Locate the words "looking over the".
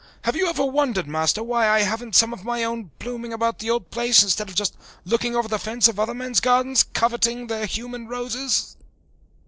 5.05-5.59